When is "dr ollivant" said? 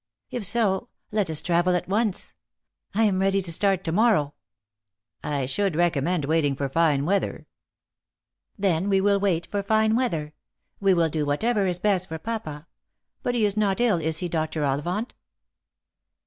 14.27-15.13